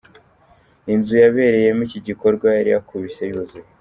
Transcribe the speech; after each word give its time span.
Inzu 0.93 1.13
yabereyemo 1.23 1.81
iki 1.87 1.99
gikorwa 2.07 2.47
yari 2.57 2.69
yakubise 2.75 3.21
yuzuye. 3.29 3.67